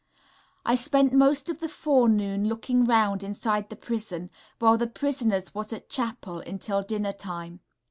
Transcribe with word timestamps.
I 0.65 0.73
spent 0.73 1.13
most 1.13 1.47
of 1.47 1.59
the 1.59 1.69
forenoon 1.69 2.47
looking 2.47 2.85
round 2.85 3.21
inside 3.21 3.69
the 3.69 3.75
prison, 3.75 4.31
while 4.57 4.75
the 4.75 4.87
prisoners 4.87 5.53
was 5.53 5.71
at 5.71 5.89
chapel, 5.89 6.39
until 6.39 6.81
dinner 6.81 7.13
time. 7.13 7.59